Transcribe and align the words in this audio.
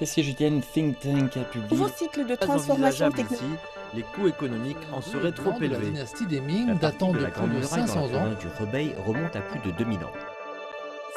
Et 0.00 0.04
si 0.04 0.22
je 0.22 0.44
une 0.44 0.60
think 0.60 0.98
tank 1.00 1.36
a 1.38 1.44
publié 1.44 1.70
Nouveau 1.70 1.88
cycle 1.88 2.26
de 2.26 2.34
transformation 2.34 3.10
technologique. 3.10 3.58
Les 3.94 4.02
coûts 4.02 4.28
économiques 4.28 4.76
en 4.92 5.00
seraient 5.00 5.32
trop 5.32 5.52
élevés. 5.58 5.68
La 5.68 5.90
dynastie 5.90 6.26
des 6.26 6.40
Ming 6.40 6.78
datant 6.78 7.12
de, 7.12 7.18
plus 7.24 7.60
de 7.60 7.62
500 7.62 8.00
ans 8.00 8.28
du 8.38 8.46
Rebei 8.60 8.94
remonte 9.06 9.34
à 9.36 9.40
plus 9.40 9.60
de 9.60 9.74
2000 9.74 9.98
ans. 10.00 10.12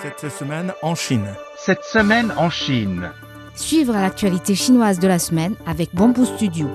Cette 0.02 0.31
semaine 0.31 0.71
en 0.81 0.96
Chine. 0.96 1.28
Cette 1.57 1.84
semaine 1.84 2.31
en 2.38 2.50
Chine. 2.50 3.09
Suivre 3.55 3.93
l'actualité 3.93 4.55
chinoise 4.55 5.00
de 5.00 5.07
la 5.09 5.20
semaine 5.20 5.55
avec 5.66 5.93
Bamboo 5.93 6.23
Studio. 6.23 6.70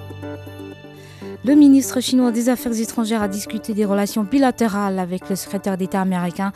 Le 1.46 1.54
ministre 1.54 2.00
chinois 2.00 2.32
des 2.32 2.50
Affaires 2.50 2.78
étrangères 2.78 3.22
a 3.22 3.28
discuté 3.28 3.72
des 3.72 3.86
relations 3.86 4.24
bilatérales 4.24 4.98
avec 4.98 5.30
le 5.30 5.36
secrétaire 5.36 5.78
d'État 5.78 6.02
américain 6.02 6.52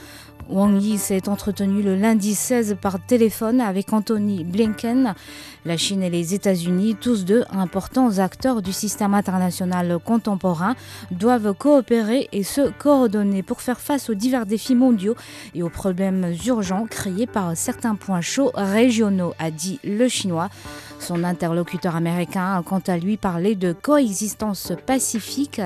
Wang 0.48 0.80
Yi 0.80 0.96
s'est 0.96 1.28
entretenu 1.28 1.82
le 1.82 1.94
lundi 1.94 2.34
16 2.34 2.78
par 2.80 3.04
téléphone 3.04 3.60
avec 3.60 3.92
Anthony 3.92 4.44
Blinken. 4.44 5.14
La 5.66 5.76
Chine 5.76 6.02
et 6.02 6.08
les 6.08 6.32
États-Unis, 6.32 6.96
tous 6.98 7.26
deux 7.26 7.44
importants 7.50 8.18
acteurs 8.18 8.62
du 8.62 8.72
système 8.72 9.12
international 9.12 9.98
contemporain, 10.02 10.74
doivent 11.10 11.52
coopérer 11.52 12.30
et 12.32 12.44
se 12.44 12.70
coordonner 12.70 13.42
pour 13.42 13.60
faire 13.60 13.78
face 13.78 14.08
aux 14.08 14.14
divers 14.14 14.46
défis 14.46 14.74
mondiaux 14.74 15.16
et 15.54 15.62
aux 15.62 15.68
problèmes 15.68 16.32
urgents 16.46 16.86
créés 16.88 17.26
par 17.26 17.54
certains 17.54 17.94
points 17.94 18.22
chauds 18.22 18.52
régionaux, 18.54 19.34
a 19.38 19.50
dit 19.50 19.78
le 19.84 20.08
Chinois. 20.08 20.48
Son 21.00 21.24
interlocuteur 21.24 21.96
américain 21.96 22.56
a 22.56 22.62
quant 22.62 22.82
à 22.86 22.96
lui 22.98 23.16
parlé 23.16 23.54
de 23.54 23.72
coexistence 23.72 24.72
pacifique 24.86 25.60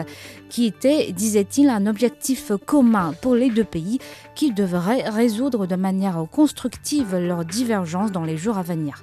qui 0.48 0.66
était, 0.66 1.12
disait-il, 1.12 1.68
un 1.68 1.86
objectif 1.86 2.52
commun 2.66 3.14
pour 3.22 3.34
les 3.34 3.50
deux 3.50 3.64
pays 3.64 3.98
qui 4.34 4.52
devraient 4.52 5.08
résoudre 5.08 5.66
de 5.66 5.77
manière 5.77 6.24
constructive 6.30 7.16
leurs 7.16 7.45
divergences 7.45 8.12
dans 8.12 8.24
les 8.24 8.36
jours 8.36 8.58
à 8.58 8.62
venir. 8.62 9.02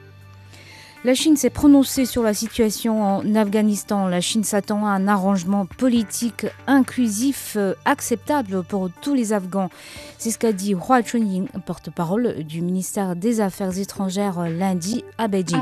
La 1.06 1.14
Chine 1.14 1.38
s'est 1.38 1.50
prononcée 1.50 2.06
sur 2.06 2.24
la 2.24 2.34
situation 2.34 3.02
en 3.02 3.36
Afghanistan. 3.36 4.10
La 4.10 4.20
Chine 4.20 4.44
s'attend 4.44 4.86
à 4.86 4.90
un 4.90 5.08
arrangement 5.08 5.66
politique 5.66 6.46
inclusif 6.68 7.54
euh, 7.56 7.74
acceptable 7.86 8.64
pour 8.64 8.90
tous 9.02 9.14
les 9.14 9.32
Afghans. 9.32 9.70
C'est 10.18 10.30
ce 10.30 10.38
qu'a 10.38 10.52
dit 10.52 10.74
Hua 10.74 11.02
Chunying, 11.02 11.48
porte-parole 11.66 12.44
du 12.44 12.62
ministère 12.62 13.16
des 13.16 13.40
Affaires 13.40 13.78
étrangères 13.80 14.50
lundi 14.50 15.06
à 15.18 15.30
Beijing. 15.30 15.58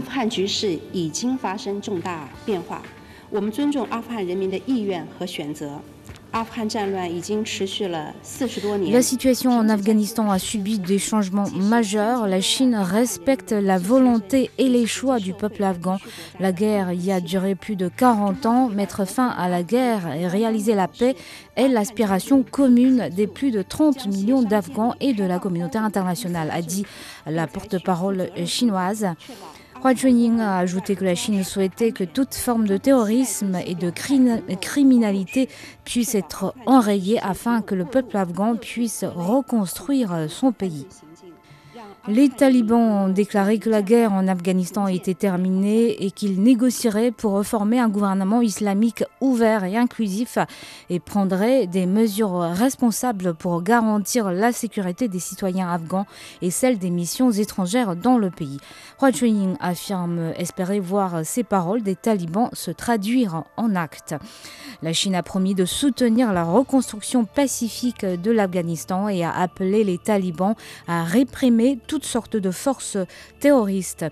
La 8.91 9.01
situation 9.01 9.51
en 9.51 9.69
Afghanistan 9.69 10.29
a 10.29 10.39
subi 10.39 10.79
des 10.79 10.99
changements 10.99 11.49
majeurs. 11.49 12.27
La 12.27 12.41
Chine 12.41 12.75
respecte 12.75 13.51
la 13.51 13.77
volonté 13.77 14.51
et 14.57 14.67
les 14.69 14.85
choix 14.85 15.19
du 15.19 15.33
peuple 15.33 15.63
afghan. 15.63 15.97
La 16.39 16.51
guerre 16.51 16.93
y 16.93 17.11
a 17.11 17.19
duré 17.21 17.55
plus 17.55 17.75
de 17.75 17.87
40 17.87 18.45
ans. 18.45 18.69
Mettre 18.69 19.05
fin 19.05 19.27
à 19.27 19.49
la 19.49 19.63
guerre 19.63 20.13
et 20.13 20.27
réaliser 20.27 20.75
la 20.75 20.87
paix 20.87 21.15
est 21.55 21.69
l'aspiration 21.69 22.43
commune 22.43 23.09
des 23.09 23.27
plus 23.27 23.51
de 23.51 23.61
30 23.61 24.07
millions 24.07 24.43
d'Afghans 24.43 24.93
et 24.99 25.13
de 25.13 25.23
la 25.23 25.39
communauté 25.39 25.77
internationale, 25.77 26.51
a 26.51 26.61
dit 26.61 26.85
la 27.25 27.47
porte-parole 27.47 28.29
chinoise. 28.45 29.07
Hua 29.83 29.93
Chunying 29.93 30.39
a 30.39 30.57
ajouté 30.57 30.95
que 30.95 31.05
la 31.05 31.13
Chine 31.15 31.43
souhaitait 31.43 31.91
que 31.91 32.03
toute 32.03 32.33
forme 32.33 32.67
de 32.67 32.77
terrorisme 32.77 33.57
et 33.65 33.75
de 33.75 33.91
criminalité 34.55 35.49
puisse 35.85 36.15
être 36.15 36.53
enrayée 36.65 37.19
afin 37.21 37.61
que 37.61 37.75
le 37.75 37.85
peuple 37.85 38.17
afghan 38.17 38.55
puisse 38.55 39.03
reconstruire 39.03 40.29
son 40.29 40.51
pays. 40.51 40.87
Les 42.09 42.29
talibans 42.29 42.79
ont 42.79 43.09
déclaré 43.09 43.59
que 43.59 43.69
la 43.69 43.81
guerre 43.81 44.13
en 44.13 44.29
Afghanistan 44.29 44.87
était 44.87 45.13
terminée 45.13 46.05
et 46.05 46.09
qu'ils 46.09 46.41
négocieraient 46.41 47.11
pour 47.11 47.33
reformer 47.33 47.79
un 47.79 47.89
gouvernement 47.89 48.41
islamique 48.41 49.03
ouvert 49.19 49.65
et 49.65 49.75
inclusif 49.75 50.37
et 50.89 51.01
prendraient 51.01 51.67
des 51.67 51.85
mesures 51.85 52.39
responsables 52.39 53.33
pour 53.33 53.61
garantir 53.61 54.31
la 54.31 54.53
sécurité 54.53 55.09
des 55.09 55.19
citoyens 55.19 55.69
afghans 55.69 56.05
et 56.41 56.49
celle 56.49 56.77
des 56.77 56.91
missions 56.91 57.29
étrangères 57.31 57.97
dans 57.97 58.17
le 58.17 58.29
pays. 58.29 58.59
Hua 59.01 59.11
Chunying 59.11 59.57
affirme 59.59 60.31
espérer 60.37 60.79
voir 60.79 61.25
ces 61.25 61.43
paroles 61.43 61.83
des 61.83 61.97
talibans 61.97 62.49
se 62.53 62.71
traduire 62.71 63.43
en 63.57 63.75
actes. 63.75 64.15
La 64.81 64.93
Chine 64.93 65.15
a 65.15 65.23
promis 65.23 65.55
de 65.55 65.65
soutenir 65.65 66.31
la 66.31 66.45
reconstruction 66.45 67.25
pacifique 67.25 68.05
de 68.05 68.31
l'Afghanistan 68.31 69.09
et 69.09 69.25
a 69.25 69.35
appelé 69.35 69.83
les 69.83 69.97
talibans 69.97 70.55
à 70.87 71.03
réprimer 71.03 71.77
toutes 71.97 72.05
sortes 72.05 72.37
de 72.37 72.51
forces 72.51 72.99
terroristes. 73.39 74.05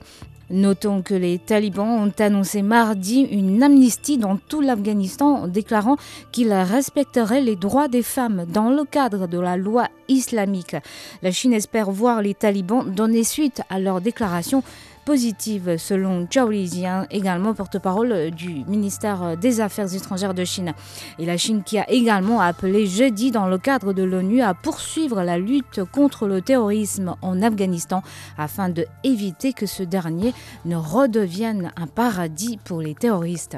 Notons 0.50 1.04
que 1.04 1.14
les 1.14 1.38
talibans 1.38 2.08
ont 2.08 2.14
annoncé 2.18 2.64
mardi 2.64 3.22
une 3.22 3.62
amnistie 3.62 4.18
dans 4.18 4.38
tout 4.38 4.60
l'Afghanistan 4.60 5.44
en 5.44 5.48
déclarant 5.48 5.96
qu'ils 6.32 6.52
respecteraient 6.52 7.42
les 7.42 7.56
droits 7.56 7.88
des 7.88 8.02
femmes 8.02 8.46
dans 8.52 8.72
le 8.72 8.86
cadre 8.86 9.28
de 9.28 9.40
la 9.40 9.56
loi 9.56 9.88
islamique. 10.08 10.76
La 11.22 11.32
Chine 11.32 11.54
espère 11.54 11.92
voir 11.92 12.24
les 12.24 12.34
talibans 12.34 12.92
donner 12.92 13.24
suite 13.24 13.62
à 13.70 13.78
leur 13.78 14.02
déclaration 14.02 14.64
positive, 15.06 15.78
selon 15.78 16.28
Zhao 16.30 16.50
Lijian, 16.50 17.06
également 17.12 17.54
porte-parole 17.54 18.32
du 18.32 18.66
ministère 18.66 19.38
des 19.38 19.62
Affaires 19.62 19.94
étrangères 19.94 20.34
de 20.34 20.44
Chine. 20.44 20.74
Et 21.20 21.26
la 21.26 21.38
Chine 21.38 21.64
qui 21.64 21.78
a 21.78 21.90
également 21.90 22.42
appelé 22.42 22.88
jeudi 22.88 23.32
dans 23.32 23.48
le 23.48 23.58
cadre 23.60 23.94
de 23.94 24.04
l'ONU 24.04 24.42
à 24.42 24.54
poursuivre 24.54 25.22
la 25.22 25.38
lutte 25.38 25.84
contre 25.92 26.28
le 26.28 26.42
terrorisme 26.42 27.16
en 27.22 27.42
Afghanistan 27.42 28.02
afin 28.38 28.70
de 28.70 28.86
éviter 29.04 29.54
que 29.54 29.68
ce 29.68 29.84
dernier 29.84 30.34
ne 30.66 30.76
redevienne 30.76 31.72
un 31.78 31.88
paradis 31.88 32.58
pour 32.64 32.82
les 32.82 32.96
terroristes. 32.96 33.58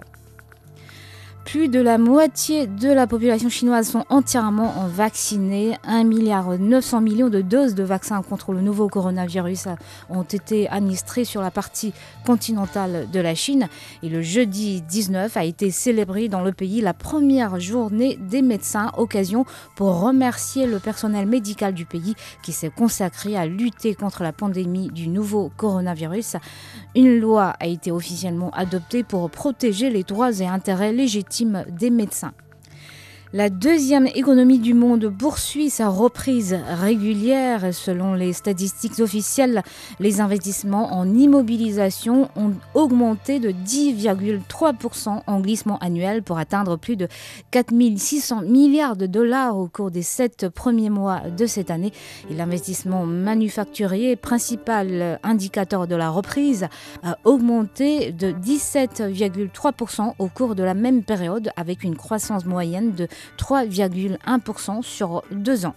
Plus 1.48 1.70
de 1.70 1.80
la 1.80 1.98
moitié 1.98 2.68
de 2.68 2.92
la 2.92 3.08
population 3.08 3.48
chinoise 3.48 3.88
sont 3.88 4.04
entièrement 4.10 4.74
vaccinés. 4.90 5.78
1 5.86 6.04
milliard 6.04 6.60
900 6.60 7.00
millions 7.00 7.30
de 7.30 7.40
doses 7.40 7.74
de 7.74 7.84
vaccins 7.84 8.22
contre 8.22 8.52
le 8.52 8.60
nouveau 8.60 8.90
coronavirus 8.90 9.70
ont 10.10 10.24
été 10.24 10.68
administrées 10.68 11.24
sur 11.24 11.42
la 11.42 11.50
partie 11.50 11.94
continentale 12.26 13.08
de 13.10 13.20
la 13.22 13.34
Chine. 13.34 13.70
Et 14.04 14.10
le 14.10 14.22
jeudi 14.22 14.82
19 14.82 15.38
a 15.38 15.46
été 15.46 15.72
célébré 15.72 16.28
dans 16.28 16.42
le 16.42 16.52
pays 16.52 16.82
la 16.82 16.94
première 16.94 17.62
journée 17.62 18.20
des 18.20 18.42
médecins, 18.42 18.92
occasion 18.98 19.46
pour 19.78 20.02
remercier 20.02 20.66
le 20.66 20.80
personnel 20.80 21.28
médical 21.28 21.74
du 21.74 21.86
pays 21.86 22.16
qui 22.44 22.52
s'est 22.52 22.72
consacré 22.76 23.38
à 23.38 23.46
lutter 23.46 23.96
contre 23.96 24.22
la 24.22 24.34
pandémie 24.34 24.90
du 24.90 25.08
nouveau 25.08 25.50
coronavirus. 25.56 26.36
Une 26.94 27.18
loi 27.20 27.54
a 27.58 27.68
été 27.68 27.90
officiellement 27.90 28.50
adoptée 28.50 29.04
pour 29.04 29.30
protéger 29.30 29.90
les 29.90 30.04
droits 30.04 30.34
et 30.42 30.46
intérêts 30.46 30.92
légitimes 30.92 31.37
des 31.46 31.90
médecins. 31.90 32.34
La 33.34 33.50
deuxième 33.50 34.08
économie 34.08 34.58
du 34.58 34.74
monde 34.74 35.10
poursuit 35.10 35.70
sa 35.70 35.90
reprise 35.90 36.58
régulière. 36.66 37.74
Selon 37.74 38.14
les 38.14 38.32
statistiques 38.32 39.02
officielles, 39.02 39.64
les 40.00 40.22
investissements 40.22 40.94
en 40.94 41.14
immobilisation 41.14 42.30
ont 42.38 42.54
augmenté 42.74 43.40
de 43.40 43.50
10,3% 43.50 45.24
en 45.28 45.40
glissement 45.42 45.78
annuel 45.80 46.24
pour 46.24 46.38
atteindre 46.38 46.78
plus 46.78 46.96
de 46.96 47.10
4600 47.52 48.44
milliards 48.44 48.96
de 48.96 49.08
dollars 49.08 49.58
au 49.58 49.68
cours 49.68 49.92
des 49.92 50.04
sept 50.04 50.48
premiers 50.48 50.90
mois 50.90 51.20
de 51.30 51.46
cette 51.48 51.70
année. 51.70 51.92
Et 52.32 52.34
l'investissement 52.34 53.06
manufacturier, 53.06 54.16
principal 54.16 55.20
indicateur 55.24 55.86
de 55.86 55.96
la 55.96 56.10
reprise, 56.10 56.68
a 57.04 57.18
augmenté 57.26 58.14
de 58.14 58.32
17,3% 58.32 60.14
au 60.18 60.28
cours 60.30 60.56
de 60.56 60.64
la 60.64 60.74
même 60.74 61.04
période 61.04 61.52
avec 61.58 61.84
une 61.84 61.98
croissance 61.98 62.46
moyenne 62.46 62.94
de 62.94 63.10
3,1% 63.38 64.82
sur 64.82 65.24
deux 65.32 65.66
ans. 65.66 65.76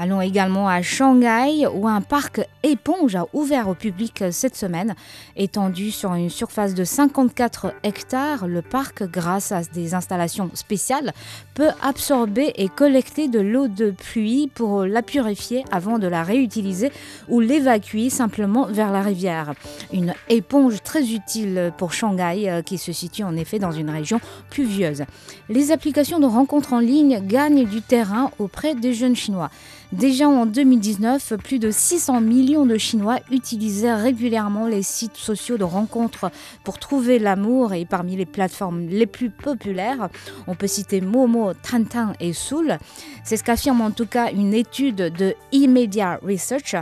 Allons 0.00 0.20
également 0.20 0.68
à 0.68 0.80
Shanghai 0.80 1.66
où 1.66 1.88
un 1.88 2.00
parc 2.02 2.40
éponge 2.62 3.16
a 3.16 3.26
ouvert 3.32 3.68
au 3.68 3.74
public 3.74 4.22
cette 4.30 4.54
semaine. 4.54 4.94
Étendu 5.34 5.90
sur 5.90 6.14
une 6.14 6.30
surface 6.30 6.74
de 6.74 6.84
54 6.84 7.74
hectares, 7.82 8.46
le 8.46 8.62
parc, 8.62 9.02
grâce 9.02 9.50
à 9.50 9.62
des 9.62 9.94
installations 9.94 10.50
spéciales, 10.54 11.12
peut 11.54 11.70
absorber 11.82 12.52
et 12.54 12.68
collecter 12.68 13.26
de 13.26 13.40
l'eau 13.40 13.66
de 13.66 13.90
pluie 13.90 14.48
pour 14.54 14.84
la 14.84 15.02
purifier 15.02 15.64
avant 15.72 15.98
de 15.98 16.06
la 16.06 16.22
réutiliser 16.22 16.92
ou 17.28 17.40
l'évacuer 17.40 18.08
simplement 18.08 18.66
vers 18.66 18.92
la 18.92 19.02
rivière. 19.02 19.54
Une 19.92 20.14
éponge 20.28 20.80
très 20.84 21.10
utile 21.10 21.72
pour 21.76 21.92
Shanghai 21.92 22.48
euh, 22.48 22.62
qui 22.62 22.78
se 22.78 22.92
situe 22.92 23.24
en 23.24 23.34
effet 23.34 23.58
dans 23.58 23.72
une 23.72 23.90
région 23.90 24.20
pluvieuse. 24.48 25.02
Les 25.48 25.72
applications 25.72 26.20
de 26.20 26.26
rencontres 26.26 26.72
en 26.72 26.78
ligne 26.78 27.20
gagnent 27.26 27.66
du 27.66 27.82
terrain 27.82 28.30
auprès 28.38 28.76
des 28.76 28.94
jeunes 28.94 29.16
Chinois. 29.16 29.50
Déjà 29.92 30.28
en 30.28 30.44
2019, 30.44 31.38
plus 31.42 31.58
de 31.58 31.70
600 31.70 32.20
millions 32.20 32.66
de 32.66 32.76
Chinois 32.76 33.20
utilisaient 33.30 33.94
régulièrement 33.94 34.66
les 34.66 34.82
sites 34.82 35.16
sociaux 35.16 35.56
de 35.56 35.64
rencontres 35.64 36.30
pour 36.62 36.78
trouver 36.78 37.18
l'amour 37.18 37.72
et 37.72 37.86
parmi 37.86 38.14
les 38.14 38.26
plateformes 38.26 38.86
les 38.86 39.06
plus 39.06 39.30
populaires, 39.30 40.10
on 40.46 40.54
peut 40.54 40.66
citer 40.66 41.00
Momo, 41.00 41.54
Tantan 41.54 42.12
et 42.20 42.34
Soul. 42.34 42.76
C'est 43.24 43.38
ce 43.38 43.44
qu'affirme 43.44 43.80
en 43.80 43.90
tout 43.90 44.04
cas 44.04 44.30
une 44.30 44.52
étude 44.52 44.96
de 44.96 45.34
eMedia 45.52 46.20
Research. 46.22 46.74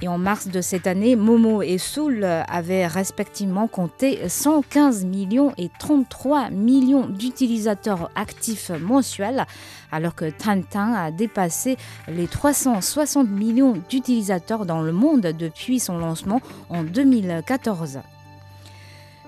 Et 0.00 0.06
en 0.06 0.16
mars 0.16 0.46
de 0.46 0.60
cette 0.60 0.86
année, 0.86 1.16
Momo 1.16 1.60
et 1.60 1.76
Soul 1.76 2.24
avaient 2.24 2.86
respectivement 2.86 3.66
compté 3.66 4.28
115 4.28 5.04
millions 5.04 5.52
et 5.58 5.70
33 5.76 6.50
millions 6.50 7.06
d'utilisateurs 7.06 8.08
actifs 8.14 8.70
mensuels, 8.70 9.44
alors 9.90 10.14
que 10.14 10.30
Tintin 10.30 10.92
a 10.92 11.10
dépassé 11.10 11.76
les 12.06 12.28
360 12.28 13.28
millions 13.28 13.74
d'utilisateurs 13.88 14.66
dans 14.66 14.82
le 14.82 14.92
monde 14.92 15.32
depuis 15.36 15.80
son 15.80 15.98
lancement 15.98 16.40
en 16.68 16.84
2014. 16.84 17.98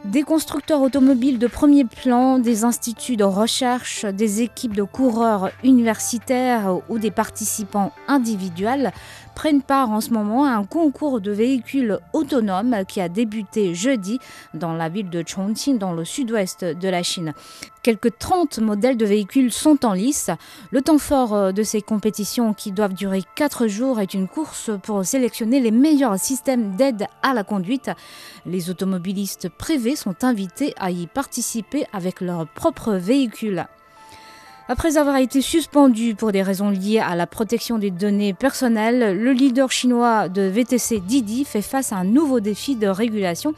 Des 0.06 0.22
constructeurs 0.22 0.80
automobiles 0.80 1.38
de 1.38 1.46
premier 1.46 1.84
plan, 1.84 2.38
des 2.38 2.64
instituts 2.64 3.18
de 3.18 3.24
recherche, 3.24 4.06
des 4.06 4.40
équipes 4.40 4.74
de 4.74 4.82
coureurs 4.82 5.50
universitaires 5.62 6.78
ou 6.88 6.98
des 6.98 7.10
participants 7.10 7.92
individuels 8.08 8.92
prennent 9.34 9.62
part 9.62 9.90
en 9.90 10.00
ce 10.00 10.10
moment 10.10 10.44
à 10.44 10.50
un 10.50 10.64
concours 10.64 11.20
de 11.20 11.30
véhicules 11.30 11.98
autonomes 12.12 12.84
qui 12.86 13.00
a 13.00 13.08
débuté 13.08 13.74
jeudi 13.74 14.18
dans 14.54 14.74
la 14.74 14.88
ville 14.88 15.10
de 15.10 15.24
Chongqing, 15.26 15.78
dans 15.78 15.92
le 15.92 16.04
sud-ouest 16.04 16.64
de 16.64 16.88
la 16.88 17.02
Chine. 17.02 17.32
Quelques 17.82 18.18
30 18.18 18.58
modèles 18.58 18.98
de 18.98 19.06
véhicules 19.06 19.50
sont 19.50 19.86
en 19.86 19.94
lice. 19.94 20.30
Le 20.70 20.82
temps 20.82 20.98
fort 20.98 21.34
euh, 21.34 21.52
de 21.52 21.62
ces 21.62 21.80
compétitions 21.80 22.52
qui 22.52 22.72
doivent 22.72 22.92
durer 22.92 23.22
4 23.36 23.68
jours 23.68 24.00
est 24.00 24.12
une 24.12 24.28
course 24.28 24.70
pour 24.82 25.04
sélectionner 25.04 25.60
les 25.60 25.70
meilleurs 25.70 26.18
systèmes 26.18 26.76
d'aide 26.76 27.06
à 27.22 27.32
la 27.32 27.42
conduite. 27.42 27.90
Les 28.44 28.68
automobilistes 28.68 29.48
privés 29.48 29.96
sont 29.96 30.24
invités 30.24 30.74
à 30.78 30.90
y 30.90 31.06
participer 31.06 31.86
avec 31.92 32.20
leur 32.20 32.46
propre 32.46 32.92
véhicule. 32.92 33.66
Après 34.72 34.98
avoir 34.98 35.16
été 35.16 35.40
suspendu 35.40 36.14
pour 36.14 36.30
des 36.30 36.44
raisons 36.44 36.70
liées 36.70 37.00
à 37.00 37.16
la 37.16 37.26
protection 37.26 37.76
des 37.76 37.90
données 37.90 38.34
personnelles, 38.34 39.20
le 39.20 39.32
leader 39.32 39.72
chinois 39.72 40.28
de 40.28 40.42
VTC 40.42 41.00
Didi 41.00 41.44
fait 41.44 41.60
face 41.60 41.92
à 41.92 41.96
un 41.96 42.04
nouveau 42.04 42.38
défi 42.38 42.76
de 42.76 42.86
régulation 42.86 43.52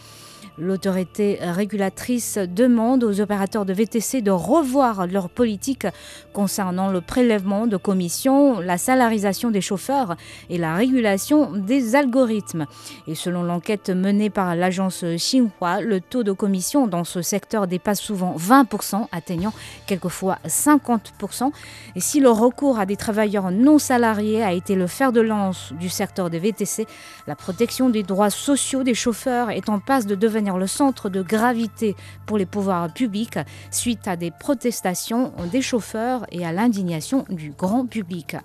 L'autorité 0.58 1.38
régulatrice 1.40 2.36
demande 2.36 3.04
aux 3.04 3.22
opérateurs 3.22 3.64
de 3.64 3.72
VTC 3.72 4.20
de 4.20 4.30
revoir 4.30 5.06
leur 5.06 5.30
politique 5.30 5.86
concernant 6.34 6.90
le 6.90 7.00
prélèvement 7.00 7.66
de 7.66 7.78
commissions, 7.78 8.60
la 8.60 8.76
salarisation 8.76 9.50
des 9.50 9.62
chauffeurs 9.62 10.14
et 10.50 10.58
la 10.58 10.74
régulation 10.74 11.52
des 11.52 11.96
algorithmes. 11.96 12.66
Et 13.06 13.14
selon 13.14 13.42
l'enquête 13.42 13.88
menée 13.88 14.28
par 14.28 14.54
l'agence 14.54 15.04
Xinhua, 15.04 15.80
le 15.80 16.02
taux 16.02 16.22
de 16.22 16.32
commission 16.32 16.86
dans 16.86 17.04
ce 17.04 17.22
secteur 17.22 17.66
dépasse 17.66 18.00
souvent 18.00 18.36
20%, 18.36 19.06
atteignant 19.10 19.54
quelquefois 19.86 20.36
50%. 20.46 21.50
Et 21.96 22.00
si 22.00 22.20
le 22.20 22.28
recours 22.28 22.78
à 22.78 22.84
des 22.84 22.96
travailleurs 22.96 23.50
non 23.50 23.78
salariés 23.78 24.42
a 24.42 24.52
été 24.52 24.74
le 24.74 24.86
fer 24.86 25.12
de 25.12 25.22
lance 25.22 25.72
du 25.80 25.88
secteur 25.88 26.28
des 26.28 26.38
VTC, 26.38 26.86
la 27.26 27.36
protection 27.36 27.88
des 27.88 28.02
droits 28.02 28.28
sociaux 28.28 28.82
des 28.82 28.94
chauffeurs 28.94 29.50
est 29.50 29.70
en 29.70 29.78
passe 29.78 30.06
de 30.06 30.14
devenir 30.14 30.41
le 30.42 30.66
centre 30.66 31.08
de 31.08 31.22
gravité 31.22 31.96
pour 32.26 32.38
les 32.38 32.46
pouvoirs 32.46 32.92
publics 32.92 33.38
suite 33.70 34.06
à 34.08 34.16
des 34.16 34.30
protestations 34.30 35.32
des 35.50 35.62
chauffeurs 35.62 36.26
et 36.30 36.44
à 36.44 36.52
l'indignation 36.52 37.24
du 37.28 37.50
grand 37.50 37.86
public. 37.86 38.36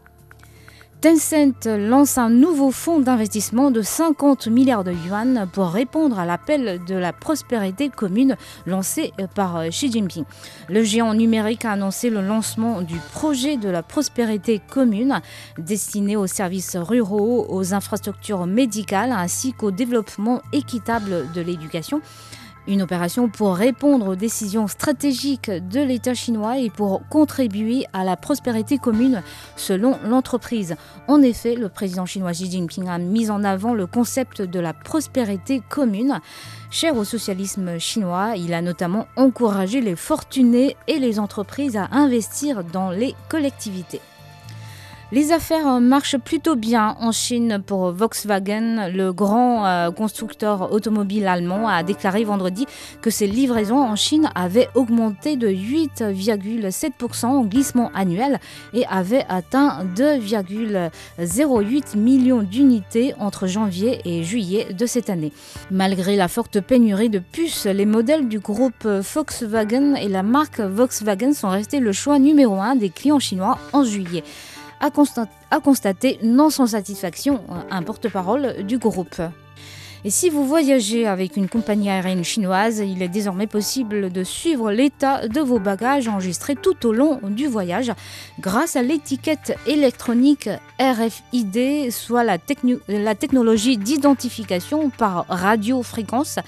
Tencent 0.99 1.67
lance 1.67 2.17
un 2.17 2.31
nouveau 2.31 2.71
fonds 2.71 2.99
d'investissement 2.99 3.69
de 3.69 3.83
50 3.83 4.47
milliards 4.47 4.83
de 4.83 4.91
yuan 4.91 5.47
pour 5.53 5.67
répondre 5.67 6.17
à 6.17 6.25
l'appel 6.25 6.81
de 6.87 6.95
la 6.95 7.13
prospérité 7.13 7.89
commune 7.89 8.35
lancé 8.65 9.13
par 9.35 9.63
Xi 9.69 9.91
Jinping. 9.91 10.23
Le 10.69 10.83
géant 10.83 11.13
numérique 11.13 11.65
a 11.65 11.73
annoncé 11.73 12.09
le 12.09 12.21
lancement 12.21 12.81
du 12.81 12.97
projet 13.13 13.57
de 13.57 13.69
la 13.69 13.83
prospérité 13.83 14.59
commune 14.71 15.21
destiné 15.59 16.15
aux 16.15 16.25
services 16.25 16.75
ruraux, 16.75 17.45
aux 17.47 17.75
infrastructures 17.75 18.47
médicales 18.47 19.11
ainsi 19.11 19.53
qu'au 19.53 19.69
développement 19.69 20.41
équitable 20.51 21.31
de 21.31 21.41
l'éducation. 21.41 22.01
Une 22.67 22.81
opération 22.81 23.29
pour 23.29 23.55
répondre 23.55 24.09
aux 24.09 24.15
décisions 24.17 24.67
stratégiques 24.67 25.49
de 25.49 25.79
l'État 25.79 26.13
chinois 26.13 26.57
et 26.57 26.69
pour 26.69 27.01
contribuer 27.07 27.85
à 27.93 28.03
la 28.03 28.17
prospérité 28.17 28.77
commune 28.77 29.23
selon 29.55 29.97
l'entreprise. 30.03 30.75
En 31.07 31.21
effet, 31.21 31.55
le 31.55 31.69
président 31.69 32.05
chinois 32.05 32.33
Xi 32.33 32.51
Jinping 32.51 32.89
a 32.89 32.97
mis 32.97 33.31
en 33.31 33.45
avant 33.45 33.73
le 33.73 33.87
concept 33.87 34.41
de 34.41 34.59
la 34.59 34.73
prospérité 34.73 35.61
commune. 35.69 36.19
Cher 36.69 36.97
au 36.97 37.05
socialisme 37.05 37.79
chinois, 37.79 38.33
il 38.35 38.53
a 38.53 38.61
notamment 38.61 39.07
encouragé 39.15 39.79
les 39.79 39.95
fortunés 39.95 40.75
et 40.87 40.99
les 40.99 41.19
entreprises 41.19 41.77
à 41.77 41.87
investir 41.91 42.65
dans 42.65 42.91
les 42.91 43.15
collectivités. 43.29 44.01
Les 45.13 45.31
affaires 45.31 45.79
marchent 45.79 46.17
plutôt 46.17 46.57
bien 46.57 46.97
en 46.99 47.13
Chine 47.13 47.63
pour 47.65 47.93
Volkswagen. 47.93 48.89
Le 48.89 49.13
grand 49.13 49.65
euh, 49.65 49.89
constructeur 49.89 50.73
automobile 50.73 51.27
allemand 51.27 51.69
a 51.69 51.81
déclaré 51.81 52.25
vendredi 52.25 52.65
que 53.01 53.09
ses 53.09 53.25
livraisons 53.25 53.81
en 53.81 53.95
Chine 53.95 54.29
avaient 54.35 54.67
augmenté 54.75 55.37
de 55.37 55.47
8,7% 55.47 57.25
en 57.25 57.45
glissement 57.45 57.89
annuel 57.95 58.41
et 58.73 58.85
avaient 58.87 59.23
atteint 59.29 59.85
2,08 59.95 61.97
millions 61.97 62.43
d'unités 62.43 63.13
entre 63.17 63.47
janvier 63.47 64.01
et 64.03 64.23
juillet 64.23 64.73
de 64.73 64.85
cette 64.85 65.09
année. 65.09 65.31
Malgré 65.71 66.17
la 66.17 66.27
forte 66.27 66.59
pénurie 66.59 67.09
de 67.09 67.19
puces, 67.19 67.65
les 67.65 67.85
modèles 67.85 68.27
du 68.27 68.39
groupe 68.39 68.85
Volkswagen 68.85 69.95
et 69.95 70.09
la 70.09 70.23
marque 70.23 70.59
Volkswagen 70.59 71.31
sont 71.31 71.47
restés 71.47 71.79
le 71.79 71.93
choix 71.93 72.19
numéro 72.19 72.55
un 72.55 72.75
des 72.75 72.89
clients 72.89 73.19
chinois 73.19 73.57
en 73.71 73.85
juillet 73.85 74.25
a, 74.79 75.59
constaté 75.59 76.19
non 76.23 76.49
sans 76.49 76.67
satisfaction 76.67 77.41
un 77.69 77.83
porte-parole 77.83 78.63
du 78.63 78.77
groupe. 78.77 79.21
Et 80.05 80.09
si 80.09 80.29
vous 80.29 80.45
voyagez 80.45 81.07
avec 81.07 81.37
une 81.37 81.49
compagnie 81.49 81.89
aérienne 81.89 82.23
chinoise, 82.23 82.79
il 82.79 83.01
est 83.01 83.07
désormais 83.07 83.47
possible 83.47 84.11
de 84.11 84.23
suivre 84.23 84.71
l'état 84.71 85.27
de 85.27 85.41
vos 85.41 85.59
bagages 85.59 86.07
enregistrés 86.07 86.55
tout 86.55 86.85
au 86.85 86.93
long 86.93 87.19
du 87.23 87.47
voyage 87.47 87.91
grâce 88.39 88.75
à 88.75 88.83
l'étiquette 88.83 89.57
électronique 89.65 90.49
RFID, 90.79 91.91
soit 91.91 92.23
la, 92.23 92.37
la 92.87 93.15
technologie 93.15 93.77
d'identification 93.77 94.91
par 94.91 95.25
radiofréquence 95.29 96.39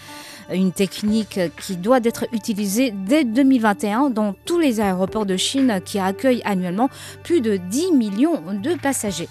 une 0.53 0.71
technique 0.71 1.39
qui 1.61 1.75
doit 1.75 1.99
être 2.03 2.25
utilisée 2.31 2.91
dès 2.91 3.23
2021 3.23 4.09
dans 4.09 4.33
tous 4.45 4.59
les 4.59 4.79
aéroports 4.79 5.25
de 5.25 5.37
Chine 5.37 5.79
qui 5.83 5.99
accueillent 5.99 6.41
annuellement 6.45 6.89
plus 7.23 7.41
de 7.41 7.57
10 7.57 7.91
millions 7.93 8.41
de 8.53 8.75
passagers. 8.75 9.29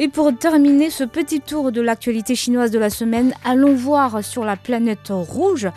Et 0.00 0.06
pour 0.08 0.36
terminer 0.36 0.90
ce 0.90 1.02
petit 1.02 1.40
tour 1.40 1.72
de 1.72 1.80
l'actualité 1.80 2.36
chinoise 2.36 2.70
de 2.70 2.78
la 2.78 2.88
semaine, 2.88 3.34
allons 3.44 3.74
voir 3.74 4.22
sur 4.22 4.44
la 4.44 4.56
planète 4.56 5.08
rouge 5.10 5.68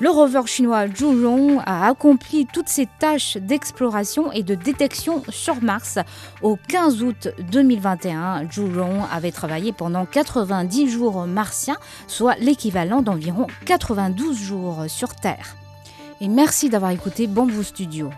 le 0.00 0.08
rover 0.08 0.42
chinois 0.46 0.86
Zhurong 0.88 1.60
a 1.66 1.86
accompli 1.86 2.46
toutes 2.46 2.68
ses 2.68 2.88
tâches 2.98 3.36
d'exploration 3.36 4.32
et 4.32 4.42
de 4.42 4.54
détection 4.54 5.22
sur 5.28 5.62
Mars. 5.62 5.98
Au 6.40 6.58
15 6.68 7.02
août 7.02 7.28
2021, 7.52 8.50
Zhurong 8.50 9.02
avait 9.12 9.30
travaillé 9.30 9.72
pendant 9.72 10.06
90 10.06 10.88
jours 10.88 11.26
martiens, 11.26 11.76
soit 12.06 12.36
l'équivalent 12.36 13.02
d'environ 13.02 13.46
92 13.66 14.38
jours 14.38 14.84
sur 14.88 15.14
Terre. 15.14 15.56
Et 16.22 16.28
merci 16.28 16.70
d'avoir 16.70 16.92
écouté 16.92 17.26
Bamboo 17.26 17.62
Studio. 17.62 18.10